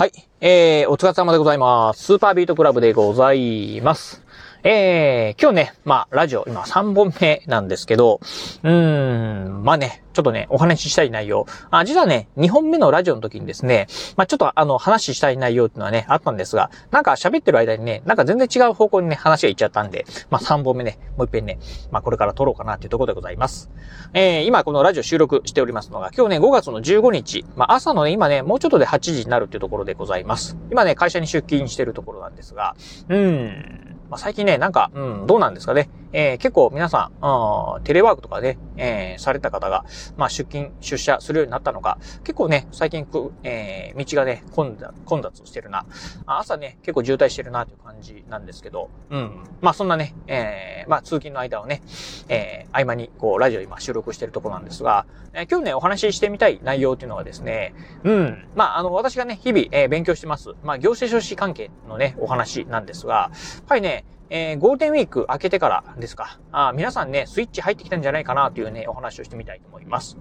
[0.00, 0.29] はい。
[0.42, 2.02] えー、お疲れ様でございます。
[2.02, 4.22] スーパービートクラブでございます。
[4.62, 8.20] えー、今日ね、まあ、ラジオ、今3本目なんですけど、
[8.62, 11.46] うーん、まあね、ちょっとね、お話ししたい内容。
[11.70, 21.58] あ、実はね、2本目のラジオの時にですね、まあ、ちょっとあの、話したい内容っていうのはね、あったんですが、なんか喋ってる間にね、なんか全然違う方向にね、話がいっちゃったんで、まあ、3本目ね、もう一遍ね、
[21.90, 23.70] まあ、これから撮ろうかなっていうところでございます。
[24.12, 30.29] えー、今このラジオ収録しておりますのが、今日ね、5月の15日、まあ、朝のね、今ね、もうちょっとで8時になるっていうところでございます。
[30.70, 32.76] 今ね、会社に出勤してるところなんですが、
[33.08, 35.88] うん、まあ、最近ね、なんか、うん、どうなんですかね。
[36.12, 39.84] えー、結構皆さん、テレワークとかね、えー、された方が、
[40.16, 43.06] まあ、出勤、出社するようになったのか、結構ね、最近、
[43.44, 45.86] えー、道がね、混雑、混雑してるな。
[46.26, 49.44] 朝ね、結構渋滞してるなという感じなんですけど、うん。
[49.60, 51.82] まあ、そんなね、えー、まあ、通勤の間をね、
[52.28, 58.48] えー、合間に、こう、ラジオ今収録してるところなんですが、えー、今日ね、お話ししてみたい内容っていうのはですね、うん。
[58.56, 60.50] まあ、あの、私がね、日々、えー、勉強してます。
[60.64, 66.38] まあ、行政書士関係のね、お話なんですが、やっぱりね、えー、ゴールデンウィーク明けてからですか。
[66.52, 70.16] あ皆さんね、スイッチ入ってきたんじゃないかなというね、お話をしてみたいと思います。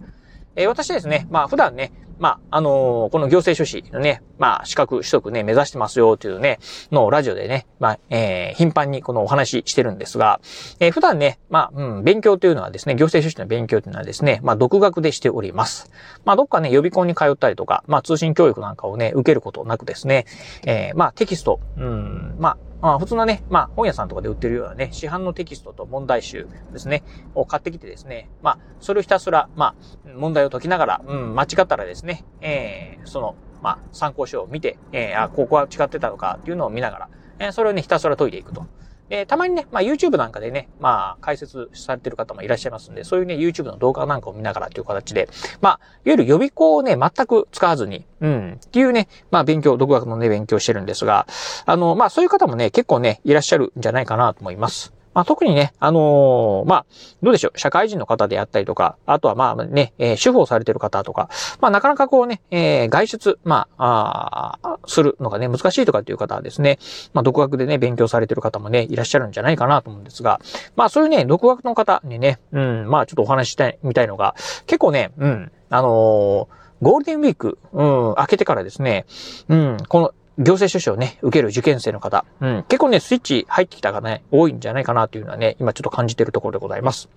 [0.56, 6.60] えー、私ですね、まあ普段ね、まあ、あのー、この行政書士のね、まあ、資格取得ね、目指してますよというね、
[6.92, 10.42] のラジオでね、まあ、えー、頻繁にこのお話ししてるんですが、
[10.82, 15.90] えー、普段ね、まあ、うん、勉強というのはですね、行政書士の勉強というのはですね、まあ、独学でしております。
[16.26, 20.26] まあ、どっかね、予備校に通ったりとか、まあ、通信教育なんかをね、受けることなくですね、
[20.66, 27.04] えー、まあ、テキスト、うん、まあ、まあ、普通のね、まあ、本屋さんとかで売ってるようなね、市販のテキストと問題集ですね、
[27.36, 38.66] を買ってきてですね、まあ、それをひたすら、まあ、問題を解きながら、うん、間違ったらですね、えー、その、まあ、参考書を見て、えー、あ、ここは違ってたのかっていうのを見ながら、えー、それをね、ひたすら解いていくと。
[39.10, 45.30] えー、たまにね、まあ YouTube なんかでね、まあ解説されてる方もいらっしゃいますんで、そういうね、YouTube の動画なんかを見ながらという形で、
[45.62, 51.28] まあ、いわゆる予備校をね、全く使わずに、うん、っていうね、まあ勉強、独学のね、勉強してるんですが、
[51.66, 54.99] あの、まあそういう方もね、結構ね、いらっしゃるんじゃないかなと思います。
[55.20, 56.86] まあ、特にね、あのー、まあ、
[57.22, 66.80] どうでしょう、社会人の方であったりとか、あとはまあね、えー、主婦をされてる方とか、まあ、なかなかこうね、えー、外出、まあ、あするのがね、難しいとかっていう方はですね、
[67.12, 70.40] まあ、独学でね、勉強されてる方もね、いらっしゃるんじゃないかなと思うんですが、
[70.78, 74.36] まあ、そういうね、独学の方にね、うん、まあ、ちょっとお話ししたい、みたいのが、
[74.68, 79.06] 結構ね、うん、あのーゴールデンウィーク、うん、明けてからですね、
[79.50, 87.10] うん、この行政書士をね、受ける受験生の方、うん、結構ね、スイッチ入ってきた方ね、多いんじゃないかなというのはね、今ちょっと感じているところでございます。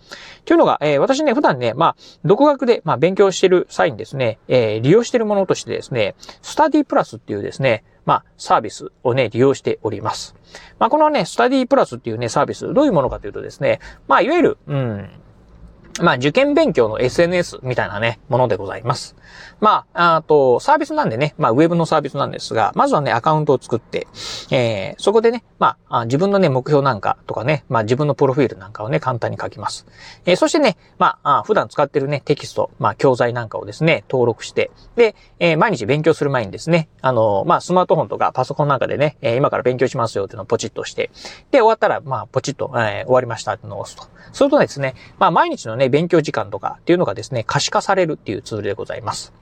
[0.45, 10.35] というのが、えー、私ね、普段ね、まあ、独学で、まあ、勉強している際にですね、えー、利用しているものとしてですね、スタディプラスっていうですね、まあ、サービスをね、利用しております。
[10.81, 13.79] まあ、このね、スタディプラスっていうね、サービス、どういうものかというとですね、
[14.09, 15.11] まあ、いわゆる、うん、
[16.01, 19.15] まあ、受験勉強の SNS みたいなね、ものでございます。
[19.61, 24.07] まあ、あと、サービスなんでね、まあ、ウェブのサービスなんですが、まずはね、アカウントを作って、
[24.51, 29.87] えー、そこでね、まあ、自分のね、目標なんかとかね、まあ、自分のプロフィールなんかをね、簡単に書きます。
[30.25, 41.11] えー、そしてね、まあ、普段使ってるね、テキスト、まあ、教材なんかをですね、登録して、で、えー、毎日勉強する前にですね、あの、まあ、スマートフォンとかパソコンなんかでね、えー、今から勉強しますよっていうのをポチッとして、
[41.51, 44.09] で、終わったら、まあ、ポチッと、えー、終わりましたっていうのを押すと。
[44.33, 49.33] するとですね、まあ、毎日のね、勉強時間とかっていうのがですね、可視化されるっていうツールでございます。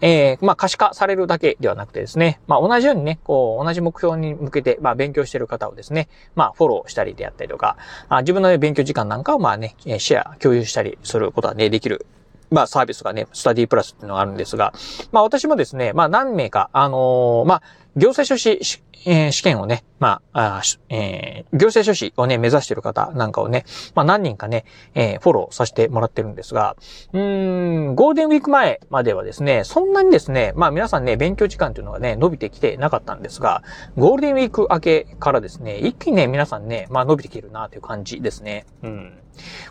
[0.00, 7.76] えー、まあ、可視化されるだけではなくてですね、まあ、同じようにね、こう、同じ目標に向けて、まあ、勉強してる方をですね、まあ、フォローしたりであったりとか、
[8.08, 12.06] あ自分の、ね、勉強時間なんかをまあね、シェア、共有したりすることはね、できる
[12.50, 14.72] まあサービスがね、スタディプラスっていうのがあるんですが、
[15.12, 17.62] まあ私もですね、まあ何名か、あのー、まあ
[17.98, 23.64] 行政書士、えー、試験をね、まあ、あえー、行政書士をね、目指している方なんかをね、
[23.96, 24.64] まあ何人かね、
[24.94, 26.76] えー、フォローさせてもらってるんですが、
[27.12, 33.64] うーん、ゴールデンウィーク前まではですね、そんなにですね、まあ皆さんね、勉強時間というのがね、伸びてきてなかったんですが、
[33.96, 38.64] ゴールデンウィーク明けからですね、一気にね、皆さんね、まあ伸びてきてるなという感じですね。
[38.84, 39.18] うん。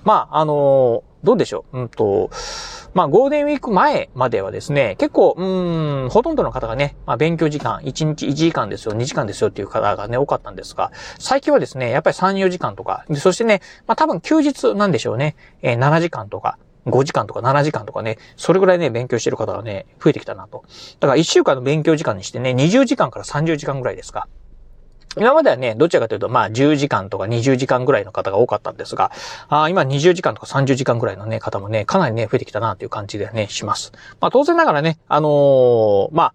[0.04, 1.80] まあ、あのー、どうでしょう。
[1.80, 2.30] うんと、
[2.94, 20.64] まあ、ゴールデンウィーク前まではですね、結構、うん、ほとんどの方がね、まあ、勉強時間、1日1時間ですよ、2時間ですよっていう方がね、多かったんですが、最近はですね、やっぱり3、4時間とか、そしてね、まあ、多分休日なんでしょうね、えー、7時間とか、5時間とか7時間とかね、それぐらいね、勉強してる方がね、増えてきたなと。
[21.00, 24.28] だから1週間の勉強時間にしてね、20時間から30時間ぐらいですか。
[25.20, 29.12] 今まではね、どちらかというと、まあ、10時間とか20時間ぐらいの方が多かったんですが、
[29.50, 33.92] あ今20時間とか30時間ぐらいのね、方もね、かなりね、増えてきたなという感じでね、します。
[34.20, 36.34] まあ、当然ながらね、あのー、まあ、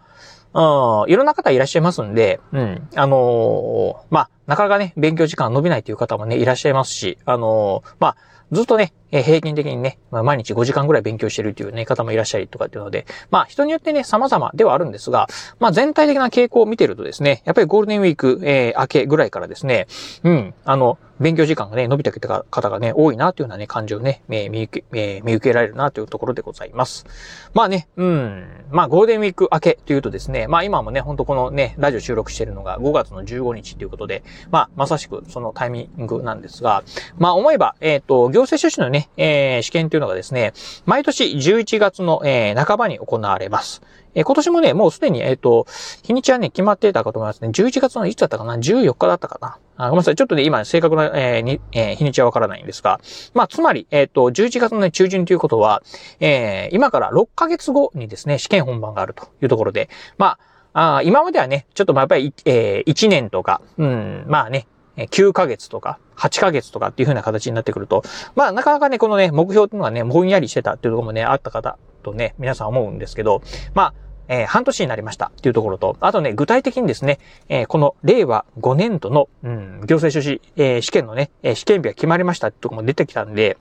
[0.54, 8.16] うん、いろんな方いらっしゃいますんで、うん、あのー、まあ、なかなかね、勉強時間伸びないという方もね、いらっしゃいますし、あのー、まあ、
[8.52, 15.28] ずっとね、えー、平均的にね、まあ、毎日5時間ぐらい勉強してるというね、方もいらっしゃりとかっていうので、まあ、人によってね、様々ではあるんですが、
[15.60, 19.86] まあ、全体的な傾向を見てるとですね、やっぱりゴールデンウィーク、えー、明けぐらいからですね、
[20.24, 27.06] うん、あの、勉強時間がね、伸びた方がね、多いなというようなね、感じをね、えー、見受け、えー、見受けられるなというところでございます。
[27.54, 36.82] まあね、うん、まあゴールデンウィーク明けというとですね、まあ今もね、ほんとこのね、ラジオ収録してるのが5月の15日ということで、まあまさしくそのタイミングなんですが、
[37.18, 40.52] まあ思えば、えっ、ー、と、行政書士のね、えー、試験というのがですね、
[40.86, 43.82] 毎年11月の、えー、半ばに行われます。
[44.14, 45.66] え今年もね、もうすでに、えっ、ー、と、
[46.02, 47.48] 日にちはね、決まってたかと思いますね。
[47.48, 49.58] 11月のいつだったかな ?14 日だったかな？
[49.78, 50.16] あごめんなさい。
[50.16, 53.00] ちょっとね、今、正確な、えーにえー、日にちはわからないんですが、
[53.32, 55.82] まあ、つまり、えっ、ー、と、11月の、ね、中旬ということは、
[56.20, 59.88] えー、今から6ヶ月後にですね、試験本番があるというところで、
[60.18, 60.38] まあ、
[60.74, 64.66] あ今まではね、ちょっとまあやっぱり、えー、1年とか、うん、まあね、
[64.96, 68.02] 9ヶ月とか、8ヶ月とかっていう風な形になってくると、
[68.34, 73.42] まあなかなかね、このね、目標っていうのはね、ぼんやりしてたっていうところもね、あった方とね、皆さん思うんですけど、
[73.74, 73.94] まあ、
[74.28, 77.18] えー、半年になりましたっていうところと、あとね、具体的にですね、
[77.48, 83.58] えー、この令和5年度の、うん、行政書士、えー、試験のね、え試験日が決まりましたってとこも出てきたんで、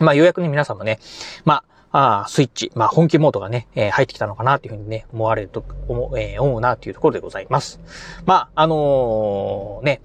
[0.00, 0.98] まあ、ようやくね、皆さんもね、
[1.44, 7.80] まあ、あスイッチ、まあ、本気モードがね、え、入ってきたのかなっていうふうにね、思われると、思う、え、思うなっていうところでございます。
[8.24, 10.00] まあ、あの、ね、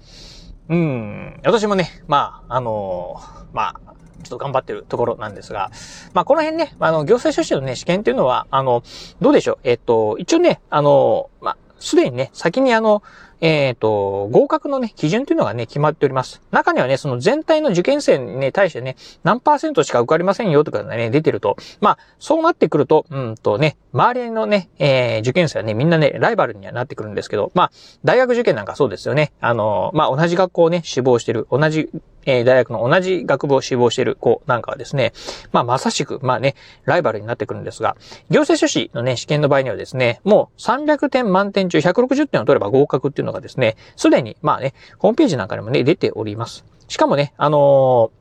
[0.68, 3.20] うん、私もね、まあ、あの
[3.52, 5.70] まあ、ちょっと頑張ってるところなんですが、
[6.12, 8.82] まあ、この辺ね、あの、行政書士のね、試験っていうのは、あの、
[9.20, 9.58] どうでしょう？
[9.64, 13.02] えっと、一応ね、あの、まあ、すでにね、先にあの、
[13.40, 16.42] えっ、ー、と、合格のね、基準というのがね、決まっております。
[16.50, 27.72] 中にはね、その全体の受験生にね、対してね、何パーセントしか受かりませんよとかね、出てると、まあ、そうなってくると、うんとね、周りのね、えー、受験生はね、みんなね、ライバルにはなってくるんですけど、まあ、
[28.04, 29.32] 大学受験なんかそうですよね。
[29.40, 31.90] あの、まあ、同じ学校をね、志望してる、同じ
[32.28, 35.14] えー、大学の同じ学部を志望している子なんかはですね、
[35.50, 37.96] まあまさしく、まあね、ライバルになってくるんですが、
[38.28, 46.64] 行政書士のね、試験の場合にはですね、もう300点満点中160点を取れば合格っていうののがですね、すでに、まあね、ホームページなんかにもね、出ております。
[46.88, 48.17] しかもね、あのー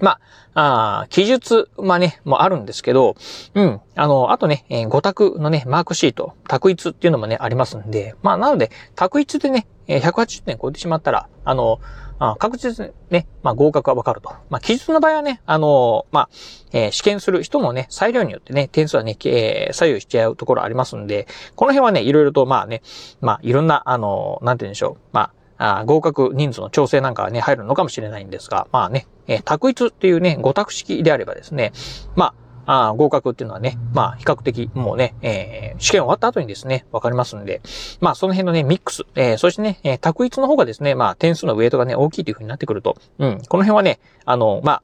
[0.00, 0.18] ま
[0.54, 3.16] あ、あ記述、まあね、もあるんですけど、
[3.54, 3.80] うん。
[3.94, 11.80] あの、あとね、えー、5択のね、マークシート、択一っていうのもね、ありますんで、まあ、なので、択一でね、180点超えてしまったら、あの、
[12.18, 14.30] あ確実にね、まあ合格はわかると。
[14.48, 16.28] まあ記述の場合はね、あの、まあ、
[16.72, 21.26] えー、試験する人もね、裁量によってね、点数はね、えー、左右しちゃうところありますんで、
[21.56, 22.82] この辺はね、いろいろとまあね、
[23.20, 25.08] まあいろんな、あの、なんて言うんでしょう。
[25.12, 31.72] まあ、あ合格人数の調整なんかね、入るのかもしれないんですが、まあね、えー、択一っていうね、五択式であればですね、
[32.14, 32.34] まあ、
[32.66, 37.62] あ合格っていうのはね、まあ、比較的もうね、えー、試験終わった後にですね、わかりますんで、
[38.00, 44.82] まあ、その辺のね、ミックス、えー、そしてね、えー、択一の方がですね、まあ、点数のウェイトがね、大きいという風になってくると、うん、この辺はね、あの、まあ、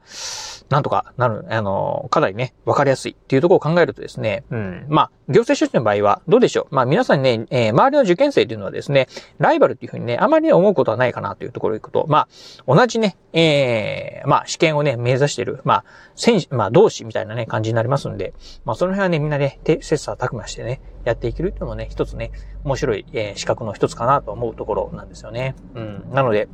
[0.72, 6.74] なんとかなる、あの、かなりね、わかりやすいっていうところを考えるとですね、うん、まあ、行政書士の場合はどうでしょう。
[6.74, 9.08] まあ、皆さんね、えー、周りの受験生っていうのはですね、
[9.38, 12.26] ライバルっていう風にね、あまりね、思うことはないかなというところに行くと、ま
[12.66, 15.84] あ、同じね、えー、まあ、試験をね、目指してる、まあ、
[16.16, 18.34] 選手、まあ、同志みたいなね、感じになりますんで、
[18.64, 22.30] まあ、その辺はね、みんなね、切磋琢磨してね、やっていけるっていうのもね、一つね、
[22.64, 25.54] 面白い、えー、資格の一つかなと思うところなんですよね。
[25.74, 26.04] うん。
[26.12, 26.48] なので、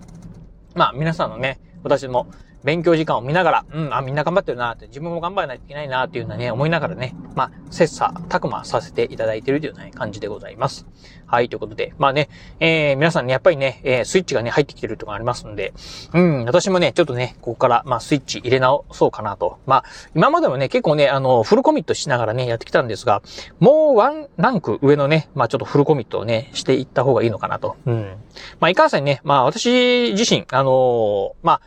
[0.75, 2.27] まあ、皆さんのね、私も、
[2.65, 10.87] 勉強時間を見ながら、うん、あ、みんな頑張ってるなって、自分も頑張らないといけないなっていうのはね、思いながらね、まあ、切磋琢磨させていただいているというね、感じでございます。
[11.29, 15.73] はい、ということで、まあね、えー、皆さんね、やっぱりね、えー、スイッチがね、入ってきてるとこありますんで、
[16.15, 19.59] うん、私もね、ちょっとね、ここから、まあ、スイッチ入れ直そうかなと。
[19.67, 23.23] まあ、今までもね、結構ね、あの、フルコミットしながらね、やってきたんですが、
[23.61, 27.77] もうワンランク上のね、まあ、ちょっとフルコミットをね、していった方がいいのかなと。
[27.87, 28.17] うん。
[28.61, 31.61] まあ、いかんせんね、まあ、私自身、あのー、ま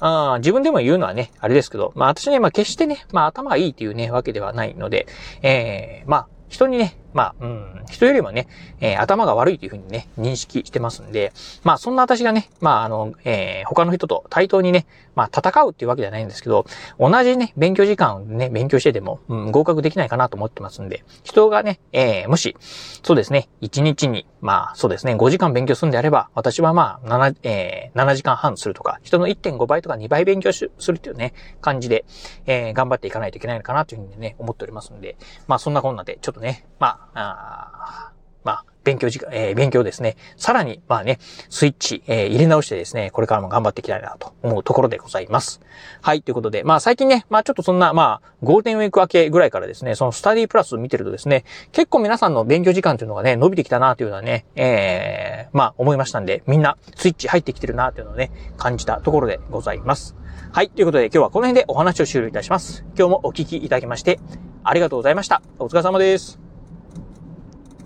[0.00, 5.06] あ、あ自分でも言うのはね、あれですけど、まあ私ね、まあ決してね、まあ頭がいいっていうね、わけではないので、
[5.42, 8.46] えー、まあ人にね、まあ、うん、人よりもね、
[8.80, 11.32] えー、頭が悪いというふうにね、認識してますんで、
[11.64, 16.66] まあ、そんな私がね、まあ、あの、えー、他の人と対等にね、まあ、戦うっていうわけじゃないんですけど、
[16.98, 22.56] 同じね、勉強時間をね、勉強してでも、うん、合格できないかなと思ってますんで、人がね、えー、もし、
[23.02, 32.04] そうですね、1日に、まあ、そうですね、5時間勉強するんであれば、私はまあ、7、えー、7時間半するとか、人の1.5倍とか2倍勉強するっていうね、感じで、
[32.46, 35.16] えー、頑張っていかないといけないのかなというふうにね、思っておりますんで、
[35.48, 38.12] まあ、そんなこんなで、ちょっとね、まあ、あ
[38.44, 40.16] まあ、勉強時間、えー、勉強ですね。
[40.38, 41.18] さらに、まあね、
[41.50, 45.60] スイッチ、えー、入れ直してですね、これからも頑張っていきたいなと思うところでございます。
[46.00, 60.17] はい、ということで、まあ最近ね、まあちょっとそんな、まあ、ゴールデンウィーク明けぐらいからですね、そのスタディプラス見てるとですね、結構皆さんの勉強時間というのがね、伸びてきたなというのはね、えー、まあ思いましたんで、みんなスイッチ入ってきてるなというのをね、感じたところでございます。
[60.50, 60.70] はい。
[60.70, 62.84] ということで今日はこの辺でお話を終了いたします。
[62.96, 64.18] 今日もお聞きいただきまして、
[64.64, 65.42] ありがとうございました。
[65.58, 66.47] お疲れ様です。